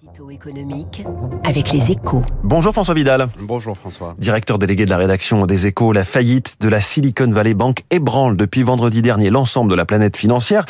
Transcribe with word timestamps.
L'édito 0.00 0.30
économique 0.30 1.04
avec 1.44 1.72
les 1.72 1.90
échos. 1.90 2.22
Bonjour 2.44 2.72
François 2.72 2.94
Vidal. 2.94 3.28
Bonjour 3.40 3.76
François. 3.76 4.14
Directeur 4.18 4.58
délégué 4.58 4.84
de 4.84 4.90
la 4.90 4.96
rédaction 4.96 5.44
des 5.44 5.66
échos, 5.66 5.92
la 5.92 6.04
faillite 6.04 6.56
de 6.60 6.68
la 6.68 6.80
Silicon 6.80 7.32
Valley 7.32 7.54
Bank 7.54 7.84
ébranle 7.90 8.36
depuis 8.36 8.62
vendredi 8.62 9.02
dernier 9.02 9.30
l'ensemble 9.30 9.70
de 9.70 9.74
la 9.74 9.86
planète 9.86 10.16
financière 10.16 10.66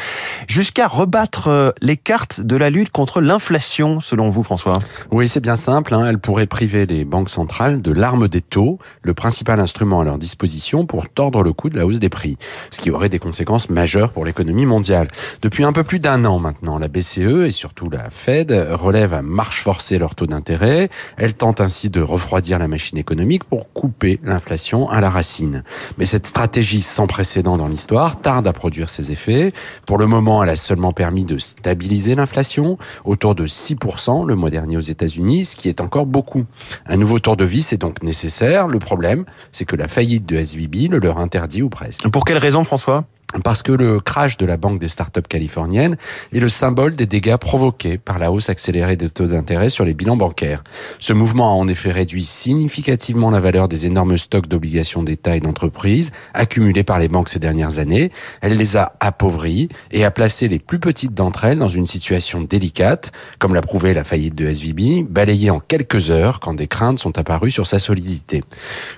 jusqu'à 0.46 0.86
rebattre 0.86 1.48
euh, 1.48 1.70
les 1.82 1.98
cartes 1.98 2.40
de 2.40 2.56
la 2.56 2.70
lutte 2.70 2.90
contre 2.90 3.20
l'inflation 3.20 4.00
selon 4.00 4.30
vous 4.30 4.42
François. 4.42 4.78
Oui 5.10 5.28
c'est 5.28 5.40
bien 5.40 5.56
simple, 5.56 5.92
hein. 5.92 6.06
elle 6.06 6.18
pourrait 6.18 6.46
priver 6.46 6.86
les 6.86 7.04
banques 7.04 7.30
centrales 7.30 7.82
de 7.82 7.92
l'arme 7.92 8.28
des 8.28 8.40
taux, 8.40 8.78
le 9.02 9.12
principal 9.12 9.60
instrument 9.60 10.00
à 10.00 10.04
leur 10.04 10.16
disposition 10.16 10.86
pour 10.86 11.06
tordre 11.08 11.42
le 11.42 11.52
coup 11.52 11.68
de 11.68 11.76
la 11.76 11.84
hausse 11.84 11.98
des 11.98 12.08
prix, 12.08 12.38
ce 12.70 12.80
qui 12.80 12.90
aurait 12.90 13.10
des 13.10 13.18
conséquences 13.18 13.68
majeures 13.68 14.10
pour 14.10 14.24
l'économie 14.24 14.66
mondiale. 14.66 15.08
Depuis 15.42 15.64
un 15.64 15.72
peu 15.72 15.84
plus 15.84 15.98
d'un 15.98 16.24
an 16.24 16.38
maintenant, 16.38 16.78
la 16.78 16.88
BCE 16.88 17.46
et 17.46 17.52
surtout 17.52 17.90
la 17.90 18.08
Fed 18.10 18.52
relèvent 18.72 19.17
à 19.18 19.22
marche 19.22 19.62
forcée 19.62 19.98
leur 19.98 20.14
taux 20.14 20.26
d'intérêt. 20.26 20.88
Elle 21.16 21.34
tente 21.34 21.60
ainsi 21.60 21.90
de 21.90 22.00
refroidir 22.00 22.58
la 22.58 22.68
machine 22.68 22.96
économique 22.96 23.44
pour 23.44 23.72
couper 23.72 24.20
l'inflation 24.24 24.88
à 24.88 25.00
la 25.00 25.10
racine. 25.10 25.62
Mais 25.98 26.06
cette 26.06 26.26
stratégie 26.26 26.82
sans 26.82 27.06
précédent 27.06 27.58
dans 27.58 27.68
l'histoire 27.68 28.20
tarde 28.20 28.46
à 28.46 28.52
produire 28.52 28.88
ses 28.88 29.12
effets. 29.12 29.52
Pour 29.86 29.98
le 29.98 30.06
moment, 30.06 30.42
elle 30.42 30.50
a 30.50 30.56
seulement 30.56 30.92
permis 30.92 31.24
de 31.24 31.38
stabiliser 31.38 32.14
l'inflation 32.14 32.78
autour 33.04 33.34
de 33.34 33.46
6% 33.46 34.26
le 34.26 34.34
mois 34.34 34.50
dernier 34.50 34.76
aux 34.76 34.80
États-Unis, 34.80 35.44
ce 35.44 35.56
qui 35.56 35.68
est 35.68 35.80
encore 35.80 36.06
beaucoup. 36.06 36.44
Un 36.86 36.96
nouveau 36.96 37.18
tour 37.18 37.36
de 37.36 37.44
vis 37.44 37.72
est 37.72 37.78
donc 37.78 38.02
nécessaire. 38.02 38.68
Le 38.68 38.78
problème, 38.78 39.24
c'est 39.52 39.64
que 39.64 39.76
la 39.76 39.88
faillite 39.88 40.26
de 40.26 40.36
SVB 40.36 40.88
le 40.90 40.98
leur 40.98 41.18
interdit 41.18 41.62
ou 41.62 41.68
presque. 41.68 42.08
Pour 42.08 42.24
quelle 42.24 42.38
raison 42.38 42.64
François? 42.64 43.04
Parce 43.44 43.62
que 43.62 43.72
le 43.72 44.00
crash 44.00 44.38
de 44.38 44.46
la 44.46 44.56
banque 44.56 44.80
des 44.80 44.88
startups 44.88 45.20
californiennes 45.20 45.96
est 46.32 46.40
le 46.40 46.48
symbole 46.48 46.96
des 46.96 47.04
dégâts 47.04 47.36
provoqués 47.36 47.98
par 47.98 48.18
la 48.18 48.32
hausse 48.32 48.48
accélérée 48.48 48.96
des 48.96 49.10
taux 49.10 49.26
d'intérêt 49.26 49.68
sur 49.68 49.84
les 49.84 49.92
bilans 49.92 50.16
bancaires. 50.16 50.64
Ce 50.98 51.12
mouvement 51.12 51.50
a 51.50 51.54
en 51.54 51.68
effet 51.68 51.92
réduit 51.92 52.24
significativement 52.24 53.30
la 53.30 53.40
valeur 53.40 53.68
des 53.68 53.84
énormes 53.84 54.16
stocks 54.16 54.48
d'obligations 54.48 55.02
d'État 55.02 55.36
et 55.36 55.40
d'entreprises 55.40 56.10
accumulés 56.32 56.84
par 56.84 56.98
les 56.98 57.08
banques 57.08 57.28
ces 57.28 57.38
dernières 57.38 57.78
années. 57.78 58.10
Elle 58.40 58.56
les 58.56 58.78
a 58.78 58.94
appauvris 59.00 59.68
et 59.90 60.04
a 60.04 60.10
placé 60.10 60.48
les 60.48 60.58
plus 60.58 60.78
petites 60.78 61.12
d'entre 61.12 61.44
elles 61.44 61.58
dans 61.58 61.68
une 61.68 61.86
situation 61.86 62.40
délicate, 62.40 63.12
comme 63.38 63.52
l'a 63.52 63.60
prouvé 63.60 63.92
la 63.92 64.04
faillite 64.04 64.34
de 64.34 64.46
SVB, 64.46 65.06
balayée 65.06 65.50
en 65.50 65.60
quelques 65.60 66.10
heures 66.10 66.40
quand 66.40 66.54
des 66.54 66.66
craintes 66.66 66.98
sont 66.98 67.18
apparues 67.18 67.50
sur 67.50 67.66
sa 67.66 67.78
solidité. 67.78 68.42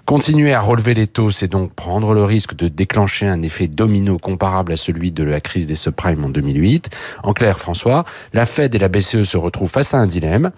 Continuer 0.05 0.55
à 0.55 0.61
relever 0.61 0.94
les 0.94 1.09
taux, 1.09 1.33
c'est 1.33 1.48
donc 1.48 1.75
prendre 1.75 2.15
le 2.15 2.22
risque 2.22 2.55
de 2.55 2.69
déclencher 2.69 3.27
un 3.27 3.42
effet 3.42 3.67
domino 3.67 4.20
comparable 4.21 4.73
à 4.73 4.77
celui 4.77 5.13
de 5.13 5.25
la 5.25 5.41
crise 5.41 5.67
des 5.67 5.75
subprimes 5.75 6.25
en 6.25 6.29
2008. 6.29 6.91
En 7.23 7.33
clair, 7.33 7.59
François, 7.59 8.05
la 8.33 8.47
Fed 8.47 8.75
et 8.75 8.79
la 8.79 8.89
BCE 8.89 9.25
se 9.25 9.37
retrouvent 9.37 9.71
face 9.71 9.95
à 9.95 9.99
un 9.99 10.07
dilemme 10.07 10.51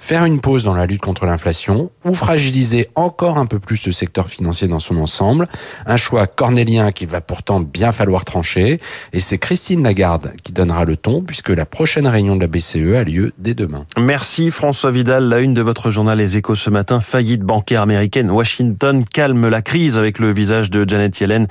faire 0.00 0.24
une 0.24 0.40
pause 0.40 0.64
dans 0.64 0.74
la 0.74 0.86
lutte 0.86 1.02
contre 1.02 1.26
l'inflation 1.26 1.90
ou 2.04 2.14
fragiliser 2.14 2.88
encore 2.96 3.38
un 3.38 3.46
peu 3.46 3.60
plus 3.60 3.86
le 3.86 3.92
secteur 3.92 4.28
financier 4.28 4.66
dans 4.66 4.80
son 4.80 4.96
ensemble. 4.96 5.46
Un 5.86 5.96
choix 5.96 6.26
cornélien 6.26 6.90
qu'il 6.90 7.06
va 7.08 7.20
pourtant 7.20 7.60
bien 7.60 7.92
falloir 7.92 8.24
trancher. 8.24 8.80
Et 9.12 9.20
c'est 9.20 9.38
Christine 9.38 9.84
Lagarde 9.84 10.32
qui 10.42 10.52
donnera 10.52 10.84
le 10.84 10.96
ton 10.96 11.22
puisque 11.22 11.50
la 11.50 11.66
prochaine 11.66 12.06
réunion 12.06 12.34
de 12.34 12.40
la 12.40 12.46
BCE 12.48 12.96
a 12.96 13.04
lieu 13.04 13.32
dès 13.38 13.54
demain. 13.54 13.84
Merci 13.98 14.50
François 14.50 14.90
Vidal. 14.90 15.28
La 15.28 15.38
une 15.38 15.54
de 15.54 15.62
votre 15.62 15.90
journal 15.90 16.18
Les 16.18 16.36
Échos 16.36 16.56
ce 16.56 16.70
matin. 16.70 17.00
Faillite 17.00 17.42
bancaire 17.42 17.82
américaine. 17.82 18.30
Washington 18.30 19.04
calme 19.04 19.48
la 19.48 19.62
crise 19.62 19.98
avec 19.98 20.18
le 20.18 20.32
visage 20.32 20.70
de 20.70 20.88
Janet 20.88 21.20
Yellen. 21.20 21.46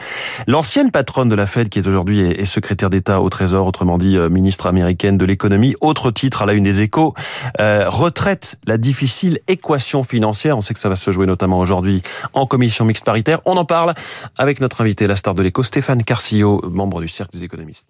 L'ancienne 0.48 0.92
patronne 0.92 1.30
de 1.30 1.36
la 1.36 1.46
Fed 1.46 1.70
qui 1.70 1.80
est 1.80 1.88
aujourd'hui 1.88 2.36
secrétaire 2.46 2.90
d'État 2.90 3.22
au 3.22 3.30
Trésor, 3.30 3.68
autrement 3.68 3.98
dit 3.98 4.18
euh, 4.18 4.30
ministre 4.30 4.68
américaine 4.68 5.18
de 5.18 5.26
l'économie. 5.26 5.76
Autre 5.82 6.12
titre 6.12 6.42
à 6.42 6.46
la 6.46 6.54
une 6.54 6.64
des 6.64 6.82
Échos. 6.82 7.14
Euh, 7.60 7.86
retraite 7.88 8.39
la 8.66 8.78
difficile 8.78 9.40
équation 9.48 10.04
financière. 10.04 10.58
On 10.58 10.62
sait 10.62 10.74
que 10.74 10.80
ça 10.80 10.90
va 10.90 10.96
se 10.96 11.12
jouer 11.12 11.26
notamment 11.26 11.60
aujourd'hui 11.60 12.02
en 12.34 12.46
commission 12.46 12.86
mixte 12.86 13.06
paritaire. 13.06 13.40
On 13.46 13.58
en 13.58 13.66
parle 13.66 13.94
avec 14.38 14.62
notre 14.62 14.82
invité, 14.82 15.08
la 15.08 15.16
star 15.16 15.34
de 15.34 15.44
l'écho, 15.44 15.64
Stéphane 15.64 16.04
Carcillo, 16.04 16.62
membre 16.70 17.02
du 17.02 17.08
Cercle 17.08 17.38
des 17.38 17.44
économistes. 17.44 17.88